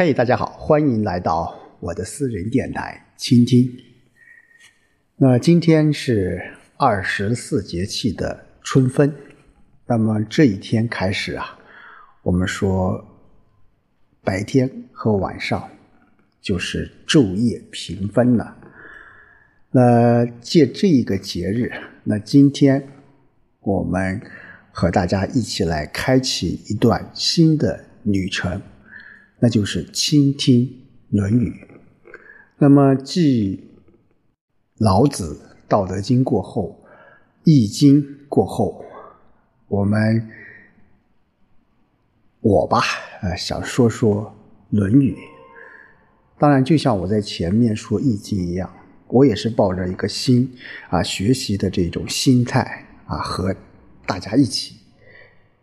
[0.00, 3.68] 嘿，大家好，欢迎来到我的私人电台倾听。
[5.16, 6.40] 那今天是
[6.76, 9.12] 二十四节气的春分，
[9.88, 11.58] 那么这一天开始啊，
[12.22, 13.04] 我们说
[14.22, 15.68] 白天和晚上
[16.40, 18.56] 就是昼夜平分了。
[19.72, 21.72] 那借这一个节日，
[22.04, 22.88] 那今天
[23.62, 24.22] 我们
[24.70, 28.62] 和大家一起来开启一段新的旅程。
[29.40, 30.66] 那就是倾听
[31.10, 31.50] 《论语》。
[32.58, 33.68] 那么，继
[34.78, 36.84] 老子《道德经》过后，
[37.44, 38.84] 《易经》过后，
[39.68, 40.28] 我们
[42.40, 42.82] 我吧，
[43.22, 44.34] 呃，想说说
[44.76, 45.14] 《论语》。
[46.36, 48.72] 当然，就像我在前面说《易经》一样，
[49.06, 50.52] 我也是抱着一个心
[50.90, 53.54] 啊学习的这种心态啊，和
[54.04, 54.76] 大家一起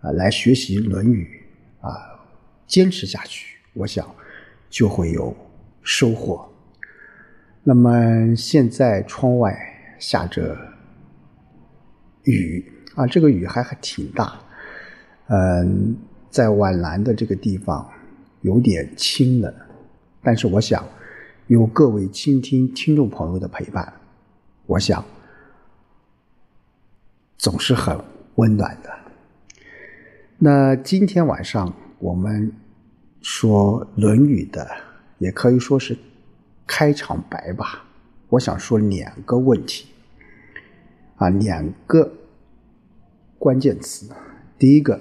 [0.00, 1.44] 啊来学习《论语》
[1.86, 2.26] 啊，
[2.66, 3.59] 坚持下去。
[3.72, 4.04] 我想
[4.68, 5.34] 就会有
[5.82, 6.46] 收获。
[7.62, 9.56] 那么现在窗外
[9.98, 10.56] 下着
[12.24, 14.38] 雨啊，这个雨还还挺大。
[15.28, 15.96] 嗯，
[16.30, 17.88] 在皖南的这个地方
[18.40, 19.54] 有点清冷，
[20.22, 20.84] 但是我想
[21.46, 23.92] 有各位倾听听众朋友的陪伴，
[24.66, 25.04] 我想
[27.38, 27.96] 总是很
[28.34, 28.90] 温暖的。
[30.38, 32.52] 那今天晚上我们。
[33.20, 34.66] 说《论语》的，
[35.18, 35.96] 也可以说是
[36.66, 37.84] 开场白吧。
[38.30, 39.86] 我想说两个问题，
[41.16, 42.12] 啊，两个
[43.38, 44.10] 关键词。
[44.58, 44.98] 第一个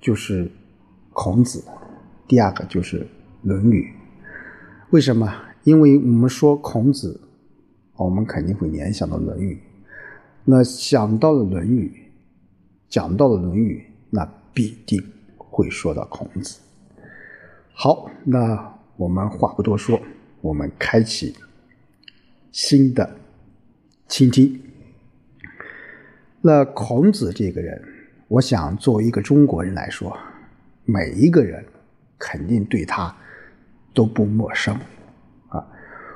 [0.00, 0.50] 就是
[1.12, 1.62] 孔子，
[2.26, 3.00] 第二个就是
[3.42, 3.82] 《论语》。
[4.90, 5.32] 为什么？
[5.64, 7.20] 因为我们说孔子，
[7.94, 9.54] 我们肯定会联想到《论语》。
[10.44, 11.88] 那想到了《论语》，
[12.88, 15.00] 讲到了《论语》，那必定
[15.36, 16.58] 会说到孔子。
[17.74, 20.00] 好，那我们话不多说，
[20.40, 21.34] 我们开启
[22.52, 23.16] 新的
[24.06, 24.60] 倾听。
[26.42, 27.82] 那孔子这个人，
[28.28, 30.16] 我想作为一个中国人来说，
[30.84, 31.64] 每一个人
[32.18, 33.16] 肯定对他
[33.94, 34.78] 都不陌生
[35.48, 35.66] 啊。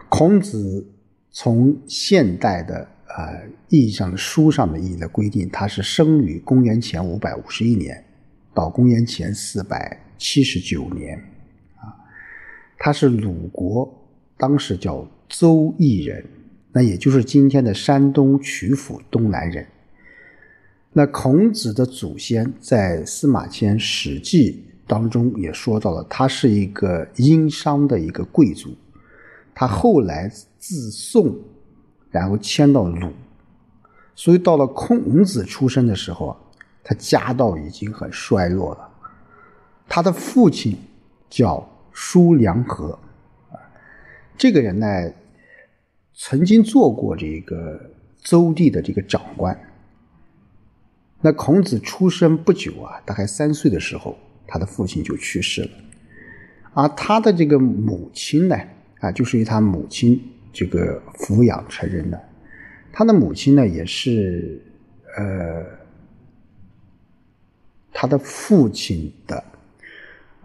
[0.09, 0.87] 孔子
[1.31, 8.05] 从现代的呃意义上的书上的意义的规定，他是生于公元前五百五十一年
[8.55, 11.19] 到公元前四百七十九年。
[12.79, 13.93] 他是鲁国，
[14.37, 16.25] 当时叫邹邑人，
[16.73, 19.67] 那也就是今天的山东曲阜东南人。
[20.93, 24.53] 那孔子的祖先在司马迁《史记》
[24.87, 28.71] 当中也说到了，他是一个殷商的一个贵族。
[29.55, 31.35] 他后来自宋，
[32.11, 33.11] 然后迁到鲁，
[34.15, 36.37] 所以到了孔子出生的时候啊，
[36.85, 38.89] 他家道已经很衰落了。
[39.89, 40.77] 他的父亲
[41.31, 41.67] 叫。
[41.99, 42.91] 叔良和，
[43.51, 43.57] 啊，
[44.37, 44.87] 这个人呢，
[46.13, 47.91] 曾经做过这个
[48.23, 49.59] 邹地的这个长官。
[51.23, 54.15] 那孔子出生不久啊，大概三岁的时候，
[54.47, 55.71] 他的父亲就去世了，
[56.75, 58.55] 而他的这个母亲呢，
[59.01, 62.23] 啊，就是由他母亲这个抚养成人的。
[62.93, 64.63] 他的母亲呢，也是
[65.17, 65.65] 呃，
[67.91, 69.43] 他的父亲的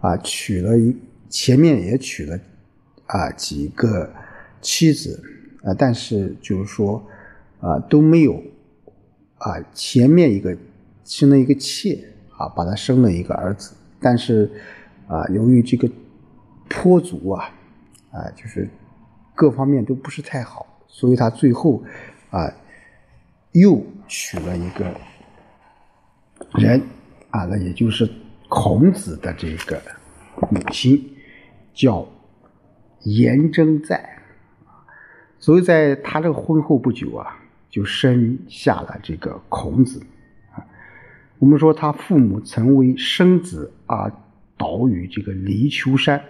[0.00, 0.96] 啊，娶了一。
[1.32, 2.38] 前面也娶了
[3.06, 4.12] 啊几个
[4.60, 5.18] 妻子
[5.64, 7.02] 啊，但是就是说
[7.58, 8.34] 啊都没有
[9.38, 10.54] 啊前面一个
[11.04, 12.04] 生了一个妾
[12.36, 14.50] 啊，把他生了一个儿子，但是
[15.08, 15.90] 啊由于这个
[16.68, 17.48] 颇足啊
[18.10, 18.68] 啊就是
[19.34, 21.82] 各方面都不是太好，所以他最后
[22.28, 22.52] 啊
[23.52, 24.84] 又娶了一个
[26.58, 26.82] 人
[27.30, 28.06] 啊，那也就是
[28.50, 29.80] 孔子的这个
[30.50, 31.08] 母亲。
[31.72, 32.06] 叫
[33.02, 34.18] 颜征在，
[35.38, 37.36] 所以在他这个婚后不久啊，
[37.68, 40.00] 就生下了这个孔子
[40.52, 40.64] 啊。
[41.38, 44.12] 我们说他父母曾为生子而
[44.56, 46.22] 倒于这个离丘山，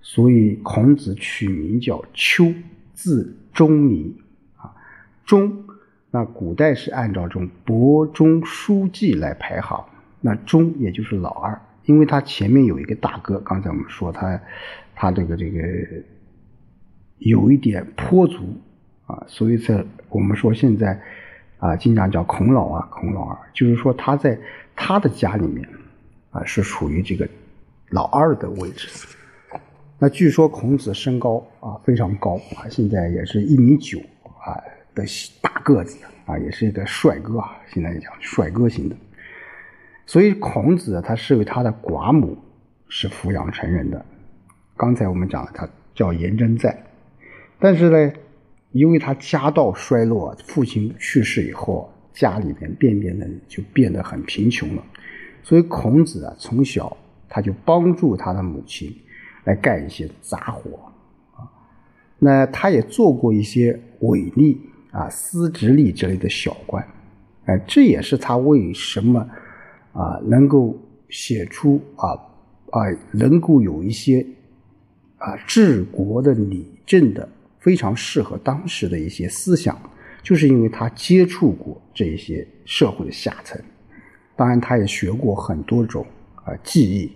[0.00, 2.54] 所以孔子取名叫丘，
[2.94, 4.16] 字仲尼
[4.56, 4.72] 啊。
[5.24, 5.64] 仲，
[6.12, 9.84] 那古代是按照这种伯仲叔季来排行，
[10.20, 11.60] 那仲也就是老二。
[11.86, 14.40] 因为他前面有一个大哥，刚才我们说他，
[14.94, 15.58] 他这个这个
[17.18, 18.60] 有一点颇足
[19.06, 21.00] 啊，所以在我们说现在
[21.58, 24.38] 啊，经常叫孔老啊，孔老二，就是说他在
[24.74, 25.66] 他的家里面
[26.30, 27.26] 啊是处于这个
[27.90, 28.88] 老二的位置。
[29.98, 33.98] 那据说孔子身高啊非常高啊，现在也是一米九
[34.44, 34.60] 啊
[34.94, 35.04] 的
[35.40, 38.96] 大个子啊，也是一个帅哥啊，现在讲帅哥型的。
[40.06, 42.38] 所以孔子他是为他的寡母
[42.88, 44.06] 是抚养成人的，
[44.76, 46.84] 刚才我们讲了，他叫颜真在，
[47.58, 48.12] 但是呢，
[48.70, 54.82] 因为他家道衰落，父亲去世以后，家里面便便的就变得很贫穷了，
[55.42, 56.96] 所以孔子啊，从小
[57.28, 58.94] 他就帮助他的母亲
[59.42, 60.70] 来干一些杂活
[61.34, 61.42] 啊，
[62.20, 64.56] 那他也做过一些伪吏
[64.92, 66.86] 啊、司职吏之类的小官，
[67.46, 69.28] 哎，这也是他为什么
[69.96, 70.76] 啊能够
[71.08, 72.12] 写出啊
[72.70, 72.82] 啊
[73.12, 74.24] 能够有一些。
[75.18, 77.26] 啊，治国的理政的
[77.58, 79.76] 非常适合当时的一些思想，
[80.22, 83.58] 就是因为他接触过这一些社会的下层，
[84.36, 86.04] 当然他也学过很多种
[86.44, 87.10] 啊技艺。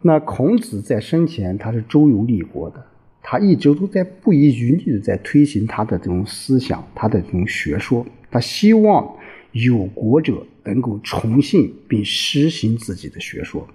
[0.00, 2.86] 那孔子在生前他是周游列国的，
[3.20, 9.12] 他一直都在不遗余力的在推行他的这种思想，他的这种学说，他希望
[9.52, 13.68] 有国者能够崇信并实行自己的学说。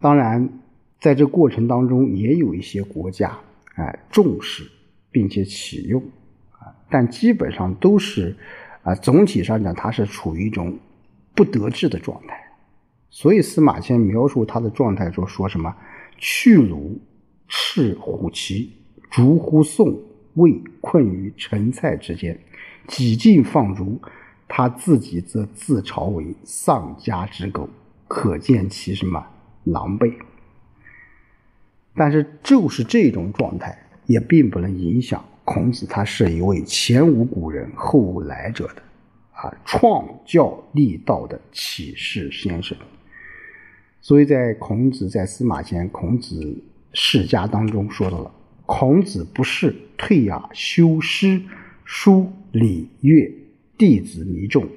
[0.00, 0.48] 当然。
[1.00, 3.28] 在这过程当中，也有一些国家
[3.76, 4.68] 啊重视
[5.12, 6.02] 并且启用
[6.50, 8.36] 啊，但基本上都是
[8.82, 10.76] 啊总体上讲，它是处于一种
[11.36, 12.50] 不得志的状态。
[13.10, 15.72] 所以司马迁描述他的状态说说什么
[16.18, 16.98] ：“去鲁，
[17.46, 18.72] 赤虎旗，
[19.08, 20.02] 逐乎宋，
[20.34, 22.36] 魏困于陈蔡之间，
[22.88, 24.00] 几近放逐。
[24.50, 27.68] 他自己则自嘲为丧家之狗，
[28.08, 29.22] 可见其什么
[29.64, 30.14] 狼狈。”
[31.94, 35.84] 但是，就是这种状态，也并不能影响孔子。
[35.84, 38.82] 他是一位前无古人后无来者的，
[39.32, 42.74] 啊，创教立道的启示先生。
[44.00, 46.56] 所以在孔子在司马迁《孔子
[46.94, 48.32] 世家》当中说到了
[48.64, 51.42] ：“孔子不是退雅修诗
[51.90, 53.32] 书礼乐，
[53.78, 54.68] 弟子弥众，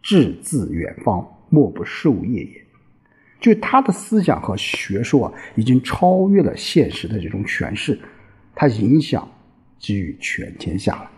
[0.00, 2.64] 志自远方，莫不授业也。”
[3.38, 8.00] 就他的思想和学说啊，已经超越了现实的这种诠释，
[8.54, 9.30] 他影响
[9.78, 11.10] 给予全天下了。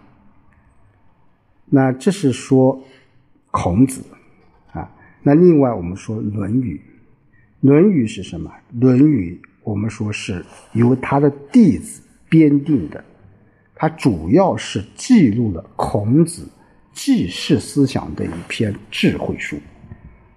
[1.67, 2.83] 那这是说
[3.53, 4.05] 孔子
[4.73, 4.93] 啊。
[5.23, 6.75] 那另外我们说《论语》，
[7.61, 8.51] 《论语》是什么？
[8.81, 13.05] 《论语》我们说是由他的弟子编定的，
[13.77, 16.49] 它主要是记录了孔子
[16.93, 19.57] 记事思想的一篇智慧书。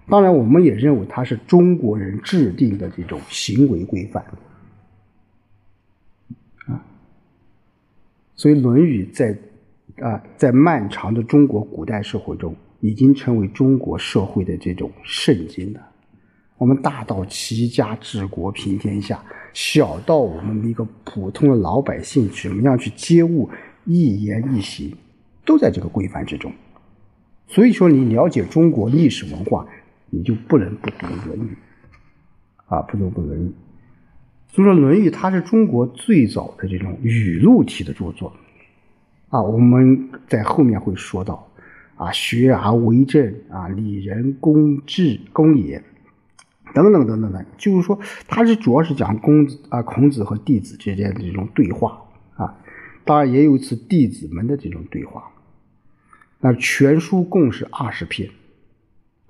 [0.06, 4.22] 当然，我们也认为它是中国人制定的这种行为规范
[6.66, 6.84] 啊。
[8.36, 9.36] 所以，《论语》在
[10.04, 15.89] 啊，在漫长的中国古代社会中，已经成为中国社会的这种圣经了。
[16.60, 19.24] 我们大到齐家治国平天下，
[19.54, 23.48] 小到我们一个普通的老百姓怎么样去接物、
[23.86, 24.94] 一言一行，
[25.46, 26.52] 都在这个规范之中。
[27.46, 29.66] 所以说，你了解中国历史文化。
[30.12, 31.56] 你就不能不读《论语》，
[32.74, 33.48] 啊，不读不《论语》。
[34.52, 38.32] 所以说，《论语》它是中国最早的这种语录体的著作，
[39.28, 41.48] 啊，我们在后面会说到，
[41.94, 45.80] 啊，学而为政，啊，礼仁公治公也，
[46.74, 52.02] 等等等等等，就是说，它是主要是讲公子啊，孔子和弟子之间的这种对话，
[52.36, 52.58] 啊，
[53.04, 55.30] 当然也有一次弟子们的这种对话。
[56.40, 58.30] 那全书共是二十篇。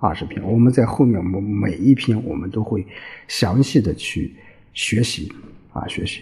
[0.03, 2.87] 二十篇，我们在后面，我们每一篇我们都会
[3.27, 4.33] 详细的去
[4.73, 5.31] 学习
[5.73, 6.21] 啊，学习。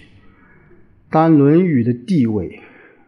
[1.10, 2.60] 当然，《论语》的地位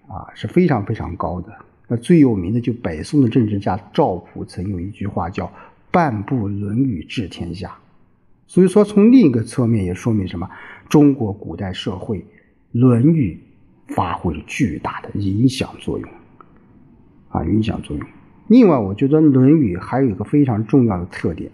[0.08, 1.53] 啊是非常非常高的。
[1.89, 5.51] 那最有名的就北宋的政治家赵普曾有一句话叫
[5.91, 7.77] “半部论语治天下”。
[8.51, 10.50] 所以说，从另一个侧面也说明什么？
[10.89, 12.20] 中国古代社会，
[12.74, 13.39] 《论语》
[13.96, 16.10] 发挥了巨大的影响作用
[17.29, 18.05] 啊，影响作用。
[18.48, 21.50] 另外，我觉得《论语》还有一个非常重要的特点，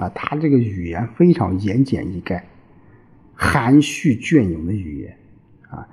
[0.00, 2.42] 啊，它这个语言非常言简意赅、
[3.36, 5.16] 含蓄隽永的语言，
[5.70, 5.86] 啊，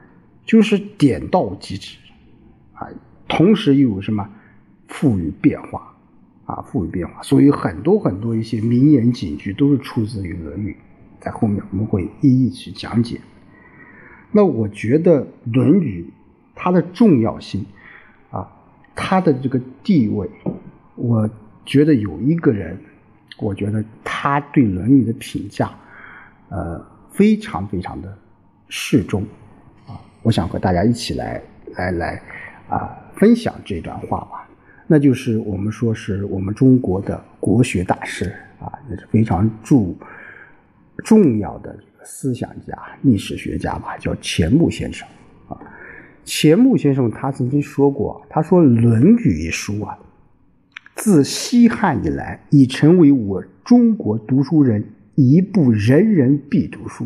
[0.48, 1.96] 就是点到即止，
[2.74, 2.88] 啊，
[3.28, 4.28] 同时又有什么
[4.88, 5.96] 富于变化，
[6.50, 10.76] 啊，富于变化，所以很多很多一些名言警句都是出自于《论语》，
[11.24, 13.22] 在后面我们会一一去讲解。
[14.32, 15.22] 那我觉得
[15.54, 16.04] 《论语》
[16.56, 17.66] 它的重要性。
[19.02, 20.30] 他的这个地位，
[20.96, 21.30] 我
[21.64, 22.78] 觉得有一个人，
[23.38, 25.72] 我觉得他对《论语》的评价，
[26.50, 28.14] 呃，非常非常的
[28.68, 29.24] 适中，
[29.88, 31.42] 啊，我想和大家一起来
[31.78, 32.22] 来来
[32.68, 34.49] 啊分享这段话吧。
[34.92, 38.26] 那就是我们说是我们中国的国学大师
[38.60, 39.94] 啊，也是非常著
[41.06, 45.08] 重要的这个思想家、历史学家吧，叫钱穆先生
[45.48, 45.56] 啊。
[46.26, 49.96] 钱穆先生他曾经说过：“他说《论语》一书啊，
[50.96, 57.06] 自西汉以来已成为我中国读书人一部人人必读书。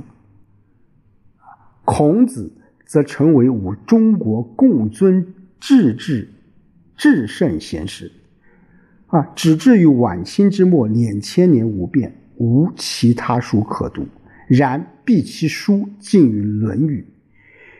[1.83, 2.49] 孔子
[2.85, 6.29] 则成为我中国共尊至治
[6.95, 8.11] 至圣贤师。
[9.07, 14.07] 啊，只至于晚清之末，两千年无变，无其他书可读。
[14.47, 17.01] 然必其书尽于《论语》，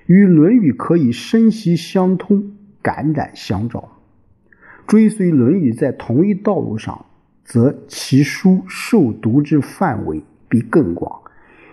[0.06, 3.98] 与《论语》可以声息相通，感染相照。
[4.86, 7.06] 追随《论语》在同一道路上，
[7.44, 11.22] 则其书受读之范围必更广，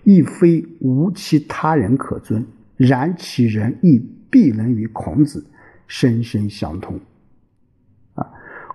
[0.04, 2.46] 亦非无其他人可尊。
[2.76, 5.44] 然其人亦必能与孔子
[5.86, 6.98] 深深相通。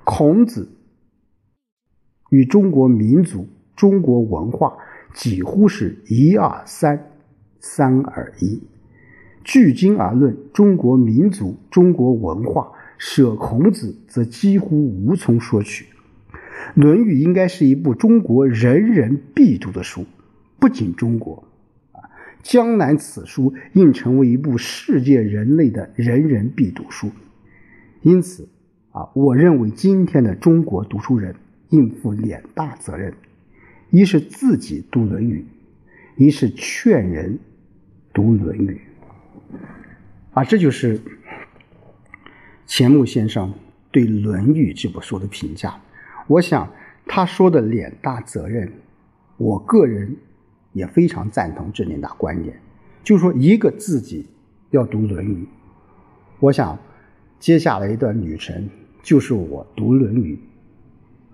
[0.06, 0.70] 孔子
[2.30, 4.78] 与中国民族、中国文化
[5.14, 7.12] 几乎是一二三，
[7.60, 8.62] 三二一。
[9.44, 12.72] 据今而论，中国民族、中国文化。
[12.98, 15.84] 舍孔子，则几乎无从说起。
[16.76, 20.06] 《论语》应该是一部中国人人必读的书，
[20.60, 21.44] 不仅中国，
[21.92, 22.00] 啊，
[22.42, 27.12] 江南此书应成为一部世界人类的人人必读书。
[28.02, 28.48] 因此，
[28.96, 31.36] 啊，我认为今天的中国读书人
[31.70, 33.14] 应负两大责任：
[33.90, 35.46] 一是自己读《论语》，
[36.24, 37.38] 一是劝人
[38.14, 38.80] 读《论语》。
[40.34, 41.00] 啊，这就是。
[42.68, 43.54] 钱穆先生
[43.92, 45.80] 对《论语》这部书的评价，
[46.25, 46.68] 我想
[47.06, 48.72] 他说的两大责任，
[49.38, 50.16] 我个人
[50.74, 52.60] 也非常赞同这两大观点。
[53.04, 54.25] 就说一个自己
[54.72, 55.44] 要读《论语》，
[56.40, 56.80] 我想
[57.40, 58.68] 接下来一段旅程
[59.06, 60.40] 就是我读《论语》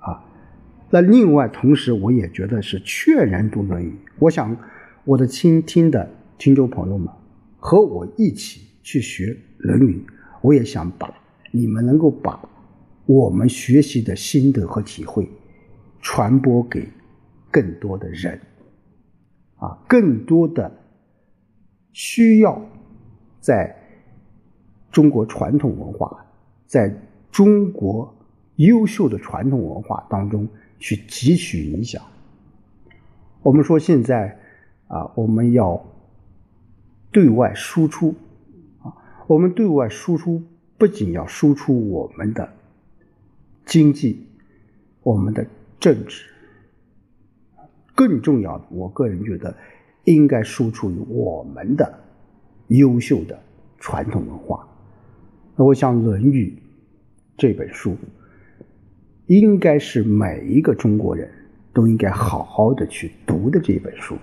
[0.06, 0.22] 啊。
[0.90, 3.90] 那另外同时，我也觉得是劝人读《论语》。
[4.20, 4.56] 我想
[5.06, 7.08] 我的倾听的听众朋友们
[7.58, 10.06] 和我一起去学《论语》，
[10.42, 11.10] 我也想把。
[11.54, 12.48] 你们能够把
[13.06, 15.30] 我们学习的心得和体会
[16.02, 16.88] 传播给
[17.50, 18.40] 更多的人，
[19.58, 20.72] 啊，更多的
[21.92, 22.62] 需要
[23.42, 23.76] 在
[24.92, 26.26] 中国传统文化，
[26.66, 26.94] 在
[27.32, 28.14] 中国
[28.58, 30.48] 优秀的传统文化当中
[30.80, 32.04] 去汲取影响。
[33.42, 34.40] 我们说现在
[34.88, 35.86] 啊，我们要
[37.12, 38.16] 对外输出
[38.84, 38.94] 啊，
[39.28, 40.44] 我们对外输出。
[40.78, 42.54] 不仅要输出我们的
[43.68, 44.26] 经济、
[45.04, 45.46] 我们的
[45.80, 46.26] 政治，
[47.94, 49.56] 更重要的，我个人觉得
[50.06, 52.00] 应该输出于我们的
[52.70, 53.40] 优秀的
[53.78, 54.68] 传统文化。
[55.56, 56.58] 那我想，《论语》
[57.42, 57.98] 这本书
[59.26, 61.28] 应该是每一个中国人
[61.74, 64.16] 都应该好好的去读的这本书。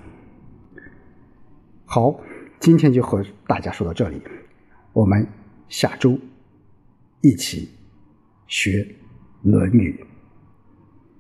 [1.84, 2.20] 好，
[2.60, 4.22] 今天就和大家说到这里，
[4.92, 5.26] 我们
[5.68, 6.16] 下周。
[7.20, 7.68] 一起
[8.46, 8.70] 学
[9.42, 9.98] 《论语》，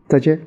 [0.08, 0.40] 再见。